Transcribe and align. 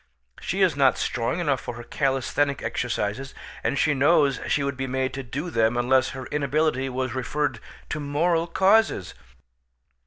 She 0.39 0.63
is 0.63 0.75
not 0.75 0.97
strong 0.97 1.39
enough 1.39 1.61
for 1.61 1.75
her 1.75 1.83
calisthenic 1.83 2.63
exercises, 2.63 3.35
and 3.63 3.77
she 3.77 3.93
knows 3.93 4.39
she 4.47 4.63
would 4.63 4.75
be 4.75 4.87
made 4.87 5.13
to 5.13 5.21
do 5.21 5.51
them 5.51 5.77
unless 5.77 6.09
her 6.09 6.25
inability 6.31 6.89
was 6.89 7.13
referred 7.13 7.59
to 7.89 7.99
moral 7.99 8.47
causes." 8.47 9.13